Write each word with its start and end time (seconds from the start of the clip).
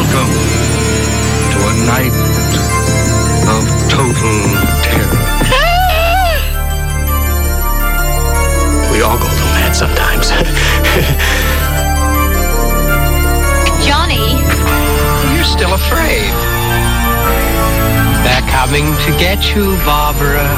Welcome 0.00 0.32
to 1.52 1.58
a 1.60 1.74
night 1.84 2.16
of 3.52 3.62
total 3.90 4.38
terror. 4.80 5.20
We 8.90 9.02
all 9.02 9.18
go 9.18 9.26
a 9.26 9.28
little 9.28 9.52
mad 9.52 9.76
sometimes. 9.76 10.30
Johnny, 13.86 14.40
You're 15.34 15.44
still 15.44 15.74
afraid. 15.74 16.32
They're 18.24 18.48
coming 18.48 18.96
to 19.04 19.10
get 19.18 19.54
you, 19.54 19.76
Barbara. 19.84 20.48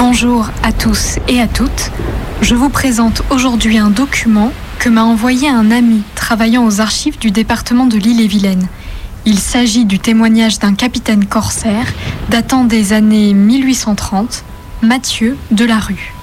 Bonjour 0.00 0.48
à 0.62 0.72
tous 0.72 1.18
et 1.28 1.42
à 1.42 1.46
toutes. 1.46 1.90
Je 2.40 2.54
vous 2.54 2.70
présente 2.70 3.20
aujourd'hui 3.28 3.76
un 3.76 3.90
document 3.90 4.50
que 4.78 4.88
m'a 4.88 5.04
envoyé 5.04 5.46
un 5.46 5.70
ami 5.70 6.04
travaillant 6.14 6.64
aux 6.64 6.80
archives 6.80 7.18
du 7.18 7.30
département 7.30 7.84
de 7.84 7.98
l'Île-et-Vilaine. 7.98 8.66
Il 9.26 9.38
s'agit 9.38 9.84
du 9.84 9.98
témoignage 9.98 10.58
d'un 10.58 10.74
capitaine 10.74 11.26
corsaire 11.26 11.84
datant 12.30 12.64
des 12.64 12.94
années 12.94 13.34
1830, 13.34 14.42
Mathieu 14.80 15.36
Delarue. 15.50 16.14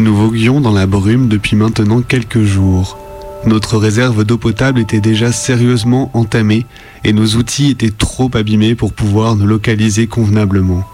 Nous 0.00 0.16
voguions 0.16 0.62
dans 0.62 0.72
la 0.72 0.86
brume 0.86 1.28
depuis 1.28 1.56
maintenant 1.56 2.00
quelques 2.00 2.42
jours. 2.42 2.96
Notre 3.44 3.76
réserve 3.76 4.24
d'eau 4.24 4.38
potable 4.38 4.80
était 4.80 5.02
déjà 5.02 5.30
sérieusement 5.30 6.10
entamée 6.14 6.64
et 7.04 7.12
nos 7.12 7.26
outils 7.36 7.68
étaient 7.68 7.90
trop 7.90 8.30
abîmés 8.32 8.74
pour 8.74 8.94
pouvoir 8.94 9.36
nous 9.36 9.46
localiser 9.46 10.06
convenablement. 10.06 10.88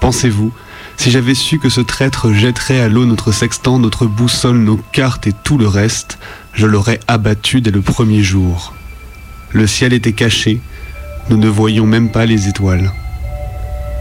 Pensez-vous, 0.00 0.52
si 0.96 1.12
j'avais 1.12 1.36
su 1.36 1.60
que 1.60 1.68
ce 1.68 1.80
traître 1.80 2.32
jetterait 2.32 2.80
à 2.80 2.88
l'eau 2.88 3.04
notre 3.04 3.30
sextant, 3.30 3.78
notre 3.78 4.06
boussole, 4.06 4.58
nos 4.58 4.80
cartes 4.90 5.28
et 5.28 5.34
tout 5.44 5.56
le 5.56 5.68
reste, 5.68 6.18
je 6.52 6.66
l'aurais 6.66 6.98
abattu 7.06 7.60
dès 7.60 7.70
le 7.70 7.80
premier 7.80 8.24
jour. 8.24 8.74
Le 9.52 9.68
ciel 9.68 9.92
était 9.92 10.14
caché, 10.14 10.60
nous 11.30 11.36
ne 11.36 11.48
voyions 11.48 11.86
même 11.86 12.10
pas 12.10 12.26
les 12.26 12.48
étoiles. 12.48 12.90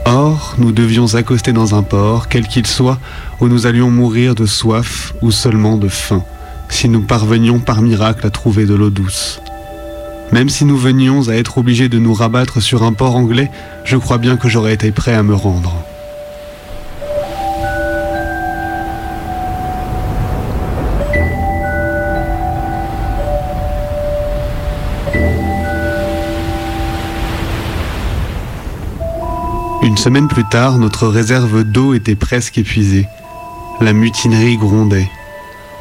Or, 0.10 0.56
nous 0.58 0.72
devions 0.72 1.16
accoster 1.16 1.52
dans 1.52 1.76
un 1.76 1.84
port, 1.84 2.30
quel 2.30 2.48
qu'il 2.48 2.66
soit, 2.66 2.98
où 3.42 3.50
nous 3.50 3.68
allions 3.68 3.92
mourir 3.92 4.36
de 4.36 4.46
soif 4.46 5.14
ou 5.22 5.32
seulement 5.32 5.76
de 5.76 5.90
faim, 5.90 6.24
si 6.70 6.88
nous 6.88 7.02
parvenions 7.02 7.60
par 7.60 7.82
miracle 7.82 8.26
à 8.26 8.30
trouver 8.30 8.66
de 8.66 8.74
l'eau 8.74 8.90
douce. 8.90 9.42
Même 10.32 10.48
si 10.48 10.64
nous 10.64 10.78
venions 10.78 11.28
à 11.28 11.34
être 11.34 11.58
obligés 11.58 11.90
de 11.90 12.00
nous 12.00 12.14
rabattre 12.14 12.62
sur 12.62 12.84
un 12.84 12.94
port 12.94 13.18
anglais, 13.18 13.52
je 13.84 13.98
crois 13.98 14.18
bien 14.18 14.38
que 14.38 14.48
j'aurais 14.48 14.76
été 14.76 14.92
prêt 14.92 15.14
à 15.14 15.24
me 15.24 15.36
rendre. 15.36 15.74
Une 29.88 29.96
semaine 29.96 30.28
plus 30.28 30.44
tard, 30.44 30.80
notre 30.80 31.08
réserve 31.08 31.64
d'eau 31.64 31.94
était 31.94 32.18
presque 32.18 32.58
épuisée. 32.58 33.06
La 33.80 33.94
mutinerie 33.94 34.58
grondait. 34.58 35.10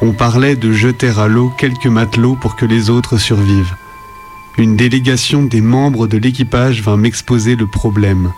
On 0.01 0.13
parlait 0.13 0.55
de 0.55 0.71
jeter 0.71 1.11
à 1.19 1.27
l'eau 1.27 1.51
quelques 1.57 1.87
matelots 1.87 2.37
pour 2.39 2.55
que 2.55 2.65
les 2.65 2.89
autres 2.89 3.17
survivent. 3.17 3.75
Une 4.57 4.77
délégation 4.77 5.43
des 5.43 5.59
membres 5.59 6.07
de 6.07 6.17
l'équipage 6.17 6.81
vint 6.81 6.95
m'exposer 6.95 7.57
le 7.57 7.67
problème. 7.67 8.31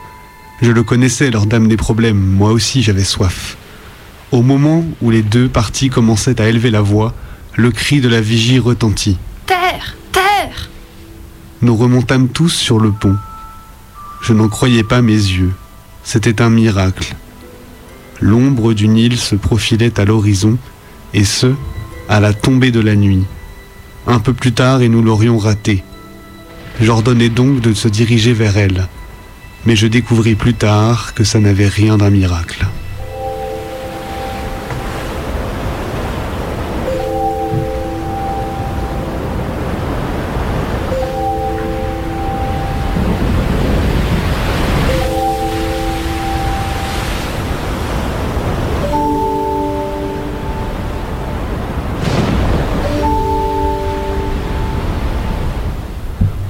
Je 0.60 0.72
le 0.72 0.82
connaissais, 0.82 1.30
leur 1.30 1.46
dame 1.46 1.68
des 1.68 1.78
problèmes, 1.78 2.18
moi 2.18 2.52
aussi 2.52 2.82
j'avais 2.82 3.04
soif. 3.04 3.56
Au 4.32 4.42
moment 4.42 4.84
où 5.04 5.12
les 5.12 5.22
deux 5.22 5.50
parties 5.50 5.92
commençaient 5.92 6.42
à 6.42 6.50
élever 6.50 6.72
la 6.72 6.82
voix, 6.82 7.14
le 7.56 7.70
cri 7.70 8.02
de 8.02 8.10
la 8.10 8.22
vigie 8.22 8.58
retentit. 8.58 9.20
Terre 9.46 9.96
Terre 10.12 10.72
Nous 11.62 11.76
remontâmes 11.76 12.28
tous 12.28 12.50
sur 12.50 12.80
le 12.80 12.92
pont. 12.92 13.18
Je 14.22 14.34
n'en 14.34 14.50
croyais 14.50 14.84
pas 14.84 15.04
mes 15.04 15.14
yeux. 15.14 15.54
C'était 16.12 16.42
un 16.42 16.50
miracle. 16.50 17.14
L'ombre 18.20 18.74
d'une 18.74 18.98
île 18.98 19.20
se 19.20 19.36
profilait 19.36 20.00
à 20.00 20.06
l'horizon, 20.06 20.58
et 21.14 21.24
ce, 21.24 21.54
à 22.10 22.20
la 22.20 22.34
tombée 22.34 22.72
de 22.72 22.80
la 22.80 22.96
nuit. 22.96 23.26
Un 24.08 24.18
peu 24.18 24.34
plus 24.34 24.52
tard, 24.52 24.82
et 24.82 24.90
nous 24.90 25.04
l'aurions 25.04 25.38
raté. 25.38 25.84
J'ordonnai 26.82 27.30
donc 27.30 27.62
de 27.62 27.76
se 27.76 27.88
diriger 27.88 28.34
vers 28.34 28.58
elle. 28.58 28.88
Mais 29.68 29.76
je 29.76 29.86
découvris 29.86 30.34
plus 30.34 30.56
tard 30.56 31.14
que 31.14 31.24
ça 31.24 31.40
n'avait 31.40 31.68
rien 31.68 32.00
d'un 32.00 32.10
miracle. 32.10 32.66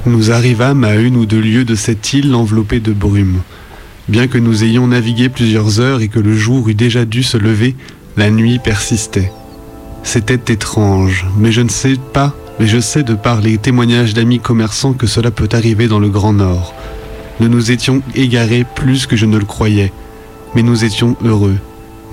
Nous 0.09 0.31
arrivâmes 0.31 0.85
à 0.85 0.95
une 0.95 1.17
ou 1.17 1.27
deux 1.27 1.39
lieues 1.39 1.65
de 1.65 1.75
cette 1.75 2.13
île 2.13 2.33
enveloppée 2.33 2.79
de 2.79 2.93
brume. 2.93 3.41
Bien 4.07 4.25
que 4.25 4.39
nous 4.39 4.63
ayons 4.63 4.87
navigué 4.87 5.29
plusieurs 5.29 5.79
heures 5.79 6.01
et 6.01 6.07
que 6.07 6.19
le 6.19 6.35
jour 6.35 6.67
eût 6.67 6.73
déjà 6.73 7.05
dû 7.05 7.21
se 7.21 7.37
lever, 7.37 7.75
la 8.17 8.31
nuit 8.31 8.57
persistait. 8.57 9.31
C'était 10.01 10.51
étrange, 10.51 11.27
mais 11.37 11.51
je 11.51 11.61
ne 11.61 11.69
sais 11.69 11.93
pas, 12.11 12.35
mais 12.59 12.65
je 12.65 12.79
sais 12.79 13.03
de 13.03 13.13
par 13.13 13.39
les 13.39 13.59
témoignages 13.59 14.15
d'amis 14.15 14.39
commerçants 14.39 14.93
que 14.93 15.05
cela 15.05 15.29
peut 15.29 15.49
arriver 15.51 15.87
dans 15.87 15.99
le 15.99 16.09
Grand 16.09 16.33
Nord. 16.33 16.73
Nous 17.39 17.47
nous 17.47 17.69
étions 17.69 18.01
égarés 18.15 18.65
plus 18.75 19.05
que 19.05 19.15
je 19.15 19.27
ne 19.27 19.37
le 19.37 19.45
croyais, 19.45 19.93
mais 20.55 20.63
nous 20.63 20.85
étions 20.85 21.17
heureux. 21.23 21.57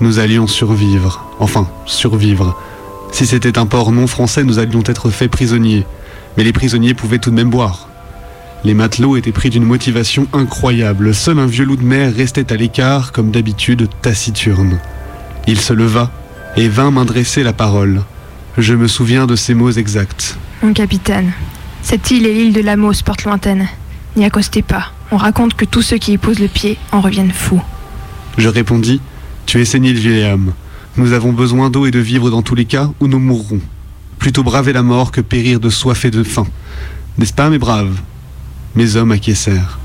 Nous 0.01 0.19
allions 0.19 0.45
survivre, 0.45 1.25
enfin, 1.39 1.67
survivre. 1.87 2.61
Si 3.11 3.25
c'était 3.25 3.57
un 3.57 3.65
port 3.65 3.91
non 3.91 4.05
français, 4.05 4.43
nous 4.43 4.59
allions 4.59 4.83
être 4.85 5.09
faits 5.09 5.31
prisonniers 5.31 5.87
mais 6.37 6.43
les 6.43 6.53
prisonniers 6.53 6.93
pouvaient 6.93 7.19
tout 7.19 7.31
de 7.31 7.35
même 7.35 7.49
boire. 7.49 7.89
Les 8.63 8.73
matelots 8.73 9.17
étaient 9.17 9.31
pris 9.31 9.49
d'une 9.49 9.63
motivation 9.63 10.27
incroyable. 10.33 11.13
Seul 11.13 11.39
un 11.39 11.45
vieux 11.45 11.65
loup 11.65 11.75
de 11.75 11.83
mer 11.83 12.13
restait 12.15 12.51
à 12.51 12.55
l'écart, 12.55 13.11
comme 13.11 13.31
d'habitude, 13.31 13.89
taciturne. 14.01 14.79
Il 15.47 15.59
se 15.59 15.73
leva 15.73 16.11
et 16.55 16.67
vint 16.67 16.91
m'adresser 16.91 17.43
la 17.43 17.53
parole. 17.53 18.01
Je 18.57 18.73
me 18.73 18.87
souviens 18.87 19.27
de 19.27 19.35
ces 19.35 19.53
mots 19.53 19.71
exacts. 19.71 20.37
Mon 20.63 20.73
capitaine, 20.73 21.31
cette 21.81 22.09
île 22.09 22.25
est 22.25 22.33
l'île 22.33 22.53
de 22.53 22.61
Lamos, 22.61 23.03
porte 23.05 23.23
lointaine. 23.23 23.67
N'y 24.15 24.25
accostez 24.25 24.63
pas. 24.63 24.91
On 25.11 25.17
raconte 25.17 25.53
que 25.53 25.65
tous 25.65 25.83
ceux 25.83 25.97
qui 25.97 26.13
y 26.13 26.17
posent 26.17 26.39
le 26.39 26.47
pied 26.47 26.77
en 26.91 26.99
reviennent 26.99 27.31
fous. 27.31 27.61
Je 28.37 28.49
répondis 28.49 28.99
Tu 29.45 29.61
es 29.61 29.65
sénile, 29.65 29.97
vieil. 29.97 30.35
Nous 30.97 31.13
avons 31.13 31.31
besoin 31.31 31.69
d'eau 31.69 31.85
et 31.85 31.91
de 31.91 31.99
vivre 31.99 32.31
dans 32.31 32.41
tous 32.41 32.55
les 32.55 32.65
cas 32.65 32.89
ou 32.99 33.07
nous 33.07 33.19
mourrons. 33.19 33.61
Plutôt 34.19 34.43
braver 34.43 34.73
la 34.73 34.83
mort 34.83 35.11
que 35.11 35.21
périr 35.21 35.59
de 35.59 35.69
soif 35.69 36.05
et 36.05 36.11
de 36.11 36.23
faim. 36.23 36.47
N'est-ce 37.17 37.33
pas, 37.33 37.49
mes 37.49 37.57
braves 37.57 37.99
Mes 38.75 38.95
hommes 38.95 39.11
acquiescèrent. 39.11 39.79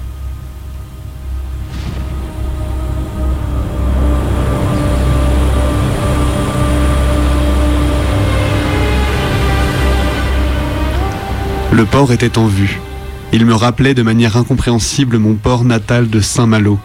Le 11.72 11.86
port 11.86 12.12
était 12.12 12.36
en 12.36 12.46
vue. 12.46 12.78
Il 13.32 13.46
me 13.46 13.54
rappelait 13.54 13.94
de 13.94 14.02
manière 14.02 14.36
incompréhensible 14.36 15.16
mon 15.16 15.34
port 15.34 15.64
natal 15.64 16.10
de 16.10 16.20
Saint-Malo. 16.20 16.78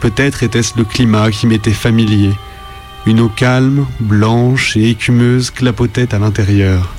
Peut-être 0.00 0.42
était-ce 0.42 0.76
le 0.76 0.82
climat 0.84 1.30
qui 1.30 1.46
m'était 1.46 1.70
familier. 1.70 2.32
Une 3.06 3.20
eau 3.20 3.30
calme, 3.30 3.86
blanche 3.98 4.76
et 4.76 4.90
écumeuse 4.90 5.50
clapotait 5.50 6.14
à 6.14 6.18
l'intérieur. 6.18 6.90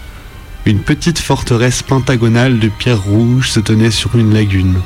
Une 0.65 0.79
petite 0.79 1.19
forteresse 1.19 1.83
pentagonale 1.83 2.57
de 2.57 2.69
pierres 2.69 3.03
rouges 3.03 3.49
se 3.51 3.59
tenait 3.59 3.91
sur 3.91 4.15
une 4.15 4.33
lagune. 4.33 4.79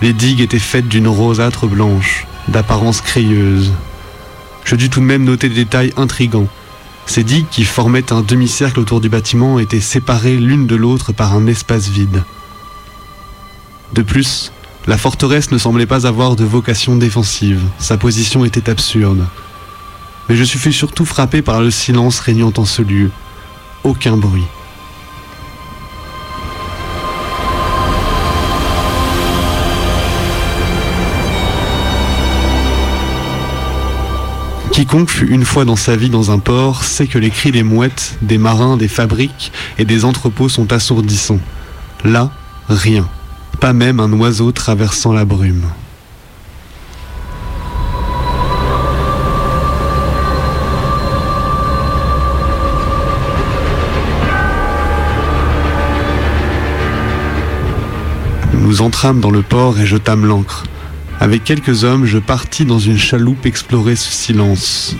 Les 0.00 0.14
digues 0.14 0.40
étaient 0.40 0.58
faites 0.58 0.88
d'une 0.88 1.08
rosâtre 1.08 1.66
blanche, 1.66 2.26
d'apparence 2.48 3.02
crayeuse. 3.02 3.72
Je 4.64 4.74
dus 4.74 4.88
tout 4.88 5.00
de 5.00 5.04
même 5.04 5.24
noter 5.24 5.50
des 5.50 5.54
détails 5.54 5.92
intrigants. 5.98 6.48
Ces 7.04 7.24
digues 7.24 7.48
qui 7.50 7.64
formaient 7.64 8.12
un 8.12 8.22
demi-cercle 8.22 8.80
autour 8.80 9.02
du 9.02 9.10
bâtiment 9.10 9.58
étaient 9.58 9.80
séparées 9.80 10.36
l'une 10.36 10.66
de 10.66 10.76
l'autre 10.76 11.12
par 11.12 11.34
un 11.34 11.46
espace 11.46 11.88
vide. 11.88 12.22
De 13.92 14.02
plus, 14.02 14.50
la 14.86 14.96
forteresse 14.96 15.50
ne 15.50 15.58
semblait 15.58 15.86
pas 15.86 16.06
avoir 16.06 16.36
de 16.36 16.44
vocation 16.44 16.96
défensive, 16.96 17.60
sa 17.78 17.98
position 17.98 18.46
était 18.46 18.70
absurde. 18.70 19.26
Mais 20.28 20.36
je 20.36 20.44
fus 20.44 20.72
surtout 20.72 21.04
frappé 21.04 21.42
par 21.42 21.60
le 21.60 21.70
silence 21.70 22.20
régnant 22.20 22.52
en 22.56 22.64
ce 22.64 22.82
lieu. 22.82 23.10
Aucun 23.84 24.16
bruit. 24.16 24.44
Quiconque 34.78 35.10
fut 35.10 35.28
une 35.28 35.44
fois 35.44 35.64
dans 35.64 35.74
sa 35.74 35.96
vie 35.96 36.08
dans 36.08 36.30
un 36.30 36.38
port 36.38 36.84
sait 36.84 37.08
que 37.08 37.18
les 37.18 37.30
cris 37.30 37.50
des 37.50 37.64
mouettes, 37.64 38.16
des 38.22 38.38
marins, 38.38 38.76
des 38.76 38.86
fabriques 38.86 39.50
et 39.76 39.84
des 39.84 40.04
entrepôts 40.04 40.48
sont 40.48 40.72
assourdissants. 40.72 41.40
Là, 42.04 42.30
rien. 42.68 43.08
Pas 43.58 43.72
même 43.72 43.98
un 43.98 44.12
oiseau 44.12 44.52
traversant 44.52 45.12
la 45.12 45.24
brume. 45.24 45.64
Nous 58.68 58.82
entrâmes 58.82 59.20
dans 59.20 59.30
le 59.30 59.40
port 59.40 59.80
et 59.80 59.86
jetâmes 59.86 60.26
l'ancre. 60.26 60.64
Avec 61.20 61.42
quelques 61.42 61.84
hommes, 61.84 62.04
je 62.04 62.18
partis 62.18 62.66
dans 62.66 62.78
une 62.78 62.98
chaloupe 62.98 63.46
explorer 63.46 63.96
ce 63.96 64.12
silence. 64.12 64.94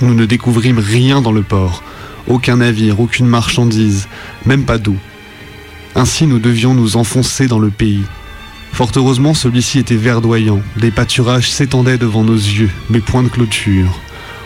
Nous 0.00 0.14
ne 0.14 0.24
découvrîmes 0.24 0.78
rien 0.78 1.20
dans 1.20 1.30
le 1.30 1.42
port. 1.42 1.82
Aucun 2.26 2.56
navire, 2.56 3.00
aucune 3.00 3.26
marchandise, 3.26 4.08
même 4.46 4.64
pas 4.64 4.78
d'eau. 4.78 4.96
Ainsi 5.94 6.26
nous 6.26 6.38
devions 6.38 6.72
nous 6.72 6.96
enfoncer 6.96 7.48
dans 7.48 7.58
le 7.58 7.68
pays. 7.68 8.04
Fort 8.72 8.92
heureusement, 8.96 9.34
celui-ci 9.34 9.78
était 9.78 9.94
verdoyant. 9.94 10.62
Des 10.78 10.90
pâturages 10.90 11.50
s'étendaient 11.50 11.98
devant 11.98 12.24
nos 12.24 12.32
yeux, 12.32 12.70
mais 12.88 13.00
point 13.00 13.22
de 13.22 13.28
clôture. 13.28 14.00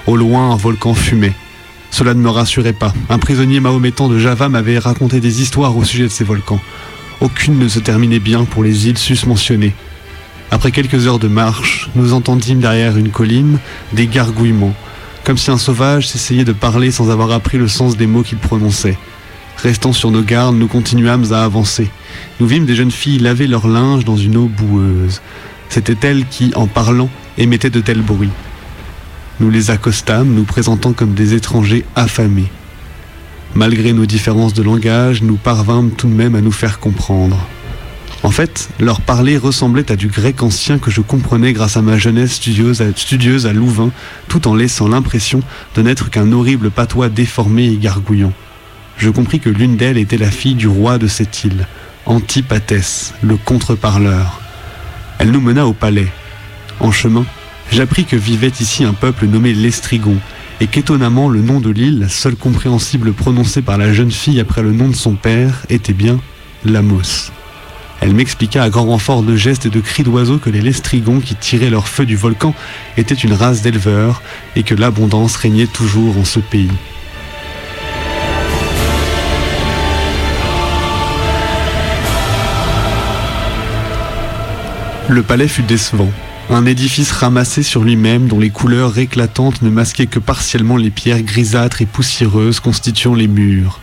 Au 0.09 0.17
loin, 0.17 0.51
un 0.51 0.57
volcan 0.57 0.93
fumait. 0.93 1.37
Cela 1.93 2.15
ne 2.15 2.21
me 2.21 2.31
rassurait 2.31 2.73
pas. 2.73 2.93
Un 3.09 3.21
prisonnier 3.21 3.61
mahométan 3.61 4.09
de 4.09 4.19
Java 4.19 4.49
m'avait 4.49 4.81
raconté 4.81 5.21
des 5.21 5.41
histoires 5.41 5.77
au 5.77 5.85
sujet 5.85 6.03
de 6.03 6.09
ces 6.09 6.25
volcans. 6.25 6.61
Aucune 7.21 7.59
ne 7.59 7.69
se 7.69 7.81
terminait 7.81 8.21
bien 8.21 8.45
pour 8.45 8.63
les 8.63 8.87
îles 8.87 8.99
susmentionnées. 8.99 9.75
Après 10.51 10.71
quelques 10.71 11.07
heures 11.07 11.19
de 11.19 11.29
marche, 11.29 11.91
nous 11.97 12.13
entendîmes 12.13 12.61
derrière 12.61 12.97
une 12.97 13.11
colline 13.11 13.59
des 13.93 14.07
gargouillements, 14.07 14.75
comme 15.25 15.37
si 15.37 15.51
un 15.51 15.59
sauvage 15.59 16.09
s'essayait 16.09 16.45
de 16.45 16.53
parler 16.53 16.91
sans 16.91 17.11
avoir 17.11 17.33
appris 17.33 17.59
le 17.59 17.69
sens 17.69 17.97
des 17.97 18.07
mots 18.07 18.23
qu'il 18.23 18.39
prononçait. 18.39 18.97
Restant 19.57 19.93
sur 19.93 20.13
nos 20.13 20.23
gardes, 20.23 20.57
nous 20.57 20.69
continuâmes 20.69 21.33
à 21.33 21.43
avancer. 21.43 21.91
Nous 22.39 22.47
vîmes 22.47 22.67
des 22.67 22.77
jeunes 22.77 22.93
filles 22.93 23.19
laver 23.19 23.49
leur 23.49 23.67
linge 23.67 24.05
dans 24.05 24.17
une 24.17 24.37
eau 24.37 24.47
boueuse. 24.47 25.21
C'étaient 25.69 26.09
elles 26.09 26.27
qui, 26.27 26.53
en 26.55 26.69
parlant, 26.69 27.11
émettaient 27.37 27.69
de 27.69 27.81
tels 27.81 28.01
bruits. 28.01 28.31
Nous 29.41 29.51
les 29.51 29.71
accostâmes, 29.71 30.33
nous 30.33 30.45
présentant 30.45 30.93
comme 30.93 31.15
des 31.15 31.35
étrangers 31.35 31.85
affamés. 31.97 32.51
Malgré 33.55 33.93
nos 33.93 34.07
différences 34.07 34.55
de 34.55 34.63
langage, 34.63 35.23
nous 35.23 35.37
parvînmes 35.37 35.91
tout 35.91 36.09
de 36.09 36.15
même 36.15 36.35
à 36.35 36.41
nous 36.41 36.53
faire 36.53 36.79
comprendre. 36.79 37.39
En 38.23 38.31
fait, 38.31 38.69
leur 38.81 39.01
parler 39.01 39.39
ressemblait 39.39 39.91
à 39.93 39.97
du 39.97 40.09
grec 40.09 40.43
ancien 40.43 40.79
que 40.79 40.91
je 40.91 41.01
comprenais 41.01 41.53
grâce 41.53 41.77
à 41.77 41.83
ma 41.83 41.99
jeunesse 41.99 42.33
studieuse 42.33 43.47
à, 43.47 43.53
Louvain, 43.53 43.91
tout 44.27 44.49
en 44.49 44.55
laissant 44.55 44.89
l'impression 44.89 45.41
de 45.77 45.83
n'être 45.83 46.11
qu'un 46.11 46.33
horrible 46.33 46.71
patois 46.71 47.09
déformé 47.09 47.67
et 47.67 47.77
gargouillant. 47.77 48.33
Je 48.97 49.11
compris 49.11 49.39
que 49.39 49.49
l'une 49.49 49.77
d'elles 49.77 49.99
était 49.99 50.19
la 50.19 50.31
fille 50.31 50.57
du 50.57 50.67
roi 50.67 50.99
de 50.99 51.07
cette 51.07 51.45
île, 51.45 51.69
Antipatès, 52.07 53.15
le 53.23 53.37
contre-parleur. 53.37 54.41
Elle 55.19 55.31
nous 55.31 55.41
mena 55.41 55.67
au 55.67 55.73
palais. 55.73 56.09
En 56.81 56.91
chemin, 56.91 57.25
j'appris 57.71 58.05
que 58.05 58.17
vivait 58.17 58.53
ici 58.61 58.83
un 58.83 58.95
peuple 58.95 59.27
nommé 59.27 59.53
l'Estrigon, 59.53 60.17
et 60.61 60.67
qu'étonnamment 60.67 61.29
le 61.29 61.41
nom 61.41 61.61
de 61.61 61.71
l'île, 61.71 62.07
seul 62.09 62.37
compréhensible 62.37 63.13
prononcé 63.13 63.63
par 63.63 63.79
la 63.79 63.93
jeune 63.93 64.11
fille 64.11 64.41
après 64.41 64.63
le 64.63 64.73
nom 64.73 64.89
de 64.89 64.95
son 64.95 65.15
père, 65.15 65.65
était 65.69 65.93
bien 65.93 66.19
Lamos. 66.65 67.31
Elle 68.01 68.15
m'expliqua 68.15 68.63
à 68.63 68.71
grand 68.71 68.87
renfort 68.87 69.23
de 69.23 69.37
gestes 69.37 69.67
et 69.67 69.71
de 69.71 69.81
cris 69.81 70.05
d'oiseaux 70.05 70.39
que 70.39 70.51
les 70.51 70.61
lestrigons 70.61 71.21
qui 71.21 71.35
tiraient 71.35 71.71
leur 71.71 71.89
feu 71.89 72.07
du 72.07 72.17
volcan 72.17 72.55
étaient 72.97 73.15
une 73.15 73.33
race 73.33 73.63
d'éleveurs 73.63 74.23
et 74.55 74.63
que 74.63 74.75
l'abondance 74.75 75.37
régnait 75.37 75.67
toujours 75.67 76.17
en 76.17 76.25
ce 76.25 76.39
pays. 76.39 76.71
Le 85.09 85.23
palais 85.23 85.49
fut 85.49 85.63
décevant. 85.63 86.11
Un 86.51 86.65
édifice 86.65 87.13
ramassé 87.13 87.63
sur 87.63 87.85
lui-même 87.85 88.27
dont 88.27 88.39
les 88.39 88.49
couleurs 88.49 88.97
éclatantes 88.97 89.61
ne 89.61 89.69
masquaient 89.69 90.07
que 90.07 90.19
partiellement 90.19 90.79
les 90.79 90.89
pierres 90.89 91.21
grisâtres 91.21 91.83
et 91.83 91.87
poussiéreuses 91.87 92.59
constituant 92.59 93.15
les 93.15 93.29
murs. 93.29 93.81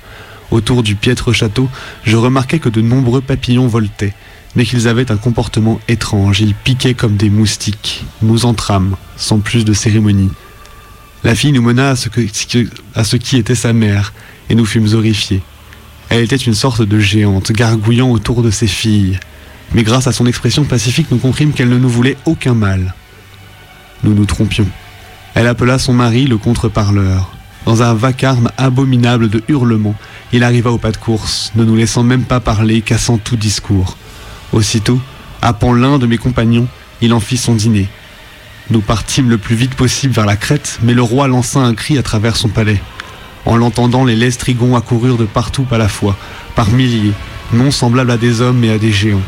Autour 0.50 0.82
du 0.82 0.96
piètre 0.96 1.32
château, 1.32 1.70
je 2.06 2.18
remarquai 2.18 2.58
que 2.58 2.70
de 2.70 2.82
nombreux 2.82 3.22
papillons 3.22 3.68
voltaient, 3.68 4.16
mais 4.56 4.66
qu'ils 4.66 4.88
avaient 4.88 5.12
un 5.12 5.18
comportement 5.18 5.80
étrange, 5.88 6.42
ils 6.42 6.56
piquaient 6.56 6.96
comme 6.96 7.18
des 7.18 7.30
moustiques. 7.30 8.04
Nous 8.24 8.46
entrâmes, 8.46 8.96
sans 9.16 9.40
plus 9.40 9.64
de 9.64 9.74
cérémonie. 9.74 10.32
La 11.24 11.36
fille 11.36 11.52
nous 11.52 11.62
mena 11.62 11.92
à 11.92 11.96
ce 11.96 13.16
qui 13.16 13.38
était 13.38 13.56
sa 13.56 13.74
mère, 13.74 14.12
et 14.50 14.56
nous 14.56 14.66
fûmes 14.66 14.92
horrifiés. 14.94 15.44
Elle 16.10 16.24
était 16.24 16.36
une 16.36 16.56
sorte 16.56 16.82
de 16.82 17.00
géante, 17.00 17.52
gargouillant 17.52 18.10
autour 18.10 18.42
de 18.42 18.50
ses 18.50 18.68
filles 18.68 19.20
mais 19.74 19.84
grâce 19.84 20.08
à 20.08 20.12
son 20.12 20.26
expression 20.26 20.64
pacifique, 20.64 21.12
nous 21.12 21.18
comprîmes 21.18 21.54
qu'elle 21.54 21.70
ne 21.70 21.78
nous 21.78 21.90
voulait 21.90 22.18
aucun 22.26 22.54
mal. 22.54 22.94
Nous 24.04 24.14
nous 24.14 24.26
trompions. 24.26 24.68
Elle 25.34 25.48
appela 25.48 25.80
son 25.80 25.94
mari 25.94 26.28
le 26.28 26.38
contre-parleur. 26.38 27.32
Dans 27.66 27.82
un 27.82 27.94
vacarme 27.94 28.52
abominable 28.58 29.30
de 29.30 29.44
hurlements, 29.48 29.96
il 30.32 30.44
arriva 30.44 30.72
au 30.72 30.78
pas 30.78 30.92
de 30.92 30.98
course, 30.98 31.52
ne 31.56 31.64
nous 31.64 31.76
laissant 31.76 32.04
même 32.04 32.24
pas 32.24 32.40
parler, 32.40 32.82
cassant 32.82 33.18
tout 33.18 33.36
discours. 33.36 33.98
Aussitôt, 34.54 35.00
appant 35.42 35.74
l'un 35.74 35.98
de 35.98 36.06
mes 36.06 36.18
compagnons, 36.18 36.68
il 37.02 37.14
en 37.14 37.20
fit 37.20 37.38
son 37.38 37.56
dîner. 37.56 37.88
Nous 38.70 38.82
partîmes 38.82 39.30
le 39.30 39.38
plus 39.38 39.56
vite 39.56 39.76
possible 39.76 40.14
vers 40.14 40.26
la 40.26 40.38
crête, 40.38 40.80
mais 40.84 40.94
le 40.94 41.02
roi 41.02 41.28
lança 41.28 41.60
un 41.60 41.74
cri 41.74 41.98
à 41.98 42.04
travers 42.04 42.36
son 42.36 42.50
palais. 42.50 42.82
En 43.46 43.58
l'entendant, 43.58 44.06
les 44.06 44.16
lestrigons 44.16 44.76
accoururent 44.76 45.18
de 45.18 45.26
partout 45.26 45.68
à 45.72 45.78
la 45.78 45.88
fois, 45.88 46.16
par 46.56 46.70
milliers, 46.70 47.14
non 47.54 47.72
semblables 47.72 48.12
à 48.12 48.18
des 48.18 48.42
hommes 48.42 48.60
mais 48.60 48.72
à 48.72 48.78
des 48.78 48.92
géants. 48.92 49.22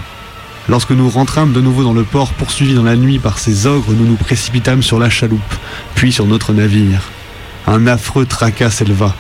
Lorsque 0.70 0.92
nous 0.92 1.10
rentrâmes 1.10 1.54
de 1.54 1.62
nouveau 1.62 1.84
dans 1.84 1.94
le 1.94 2.04
port, 2.04 2.34
poursuivis 2.34 2.74
dans 2.74 2.84
la 2.84 2.98
nuit 2.98 3.20
par 3.20 3.40
ces 3.40 3.68
ogres, 3.68 3.94
nous 3.94 4.06
nous 4.06 4.16
précipitâmes 4.16 4.84
sur 4.84 5.00
la 5.00 5.10
chaloupe, 5.10 5.56
puis 5.96 6.12
sur 6.12 6.26
notre 6.26 6.52
navire. 6.52 7.10
Un 7.68 7.88
affreux 7.88 8.26
tracas 8.26 8.72
s'éleva. 8.72 9.16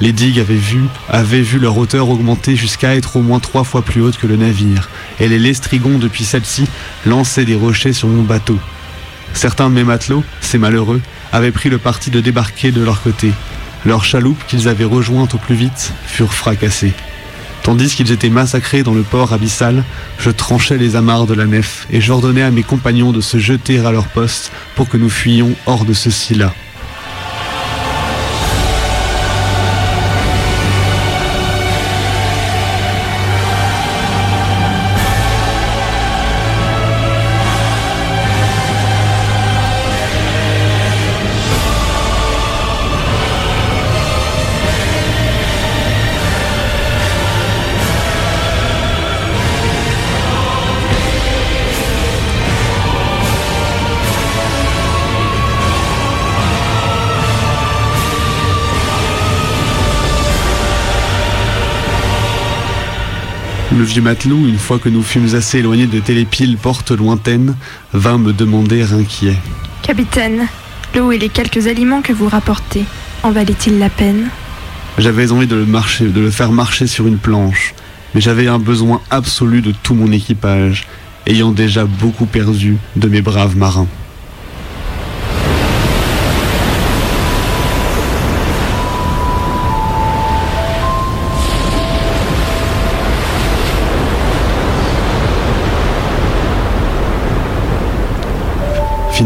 Les 0.00 0.12
digues 0.12 0.40
avaient 0.40 0.54
vu, 0.54 0.84
avaient 1.08 1.40
vu 1.42 1.58
leur 1.58 1.76
hauteur 1.76 2.08
augmenter 2.08 2.56
jusqu'à 2.56 2.96
être 2.96 3.16
au 3.16 3.22
moins 3.22 3.38
trois 3.38 3.64
fois 3.64 3.82
plus 3.82 4.00
haute 4.00 4.16
que 4.16 4.26
le 4.26 4.36
navire, 4.36 4.88
et 5.20 5.28
les 5.28 5.38
lestrigons 5.38 5.98
depuis 5.98 6.24
celle-ci 6.24 6.66
lançaient 7.06 7.44
des 7.44 7.56
rochers 7.56 7.92
sur 7.92 8.08
mon 8.08 8.22
bateau. 8.22 8.58
Certains 9.34 9.68
de 9.68 9.74
mes 9.74 9.84
matelots, 9.84 10.24
ces 10.40 10.58
malheureux, 10.58 11.00
avaient 11.32 11.52
pris 11.52 11.68
le 11.68 11.78
parti 11.78 12.10
de 12.10 12.20
débarquer 12.20 12.72
de 12.72 12.82
leur 12.82 13.02
côté. 13.02 13.32
Leurs 13.84 14.04
chaloupes 14.04 14.42
qu'ils 14.48 14.66
avaient 14.66 14.84
rejointes 14.84 15.34
au 15.34 15.38
plus 15.38 15.54
vite 15.54 15.92
furent 16.06 16.34
fracassées. 16.34 16.94
Tandis 17.68 17.94
qu'ils 17.94 18.12
étaient 18.12 18.30
massacrés 18.30 18.82
dans 18.82 18.94
le 18.94 19.02
port 19.02 19.34
abyssal, 19.34 19.84
je 20.18 20.30
tranchais 20.30 20.78
les 20.78 20.96
amarres 20.96 21.26
de 21.26 21.34
la 21.34 21.44
nef 21.44 21.86
et 21.90 22.00
j'ordonnais 22.00 22.40
à 22.40 22.50
mes 22.50 22.62
compagnons 22.62 23.12
de 23.12 23.20
se 23.20 23.36
jeter 23.36 23.78
à 23.80 23.92
leur 23.92 24.06
poste 24.06 24.50
pour 24.74 24.88
que 24.88 24.96
nous 24.96 25.10
fuyions 25.10 25.52
hors 25.66 25.84
de 25.84 25.92
ceci-là. 25.92 26.54
Le 63.78 63.84
vieux 63.84 64.02
matelot, 64.02 64.48
une 64.48 64.58
fois 64.58 64.80
que 64.80 64.88
nous 64.88 65.04
fûmes 65.04 65.36
assez 65.36 65.58
éloignés 65.58 65.86
de 65.86 66.00
Télépile, 66.00 66.56
porte 66.56 66.90
lointaine, 66.90 67.54
vint 67.92 68.18
me 68.18 68.32
demander 68.32 68.82
inquiet. 68.92 69.36
Capitaine, 69.82 70.48
l'eau 70.96 71.12
et 71.12 71.18
les 71.18 71.28
quelques 71.28 71.68
aliments 71.68 72.02
que 72.02 72.12
vous 72.12 72.28
rapportez, 72.28 72.84
en 73.22 73.30
valait-il 73.30 73.78
la 73.78 73.88
peine? 73.88 74.30
J'avais 74.98 75.30
envie 75.30 75.46
de 75.46 75.54
le, 75.54 75.64
marcher, 75.64 76.06
de 76.06 76.20
le 76.20 76.32
faire 76.32 76.50
marcher 76.50 76.88
sur 76.88 77.06
une 77.06 77.18
planche, 77.18 77.72
mais 78.16 78.20
j'avais 78.20 78.48
un 78.48 78.58
besoin 78.58 79.00
absolu 79.10 79.62
de 79.62 79.70
tout 79.70 79.94
mon 79.94 80.10
équipage, 80.10 80.88
ayant 81.28 81.52
déjà 81.52 81.84
beaucoup 81.84 82.26
perdu 82.26 82.78
de 82.96 83.08
mes 83.08 83.22
braves 83.22 83.56
marins. 83.56 83.86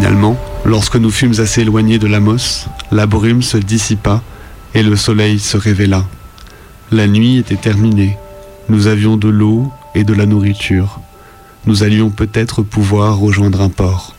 Finalement, 0.03 0.37
lorsque 0.65 0.97
nous 0.97 1.13
fûmes 1.13 1.39
assez 1.39 1.61
éloignés 1.61 2.01
de 2.01 2.09
Lamos, 2.09 2.67
la 2.91 3.07
brume 3.07 3.41
se 3.41 3.57
dissipa 3.57 4.21
et 4.75 4.83
le 4.83 4.97
soleil 4.97 5.39
se 5.39 5.57
révéla. 5.57 6.05
La 6.91 7.07
nuit 7.07 7.39
était 7.39 7.55
terminée. 7.55 8.19
Nous 8.69 8.89
avions 8.89 9.17
de 9.17 9.29
l'eau 9.29 9.73
et 9.95 10.03
de 10.03 10.13
la 10.13 10.27
nourriture. 10.27 10.99
Nous 11.67 11.85
allions 11.85 12.11
peut-être 12.11 12.63
pouvoir 12.63 13.17
rejoindre 13.17 13.61
un 13.61 13.69
port. 13.69 14.17